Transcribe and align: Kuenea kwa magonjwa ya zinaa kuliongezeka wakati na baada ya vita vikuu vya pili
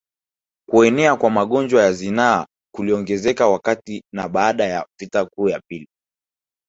Kuenea 0.69 1.15
kwa 1.15 1.29
magonjwa 1.29 1.83
ya 1.83 1.93
zinaa 1.93 2.45
kuliongezeka 2.75 3.47
wakati 3.47 4.03
na 4.13 4.29
baada 4.29 4.63
ya 4.65 4.85
vita 4.99 5.23
vikuu 5.23 5.45
vya 5.45 5.61
pili 5.69 5.87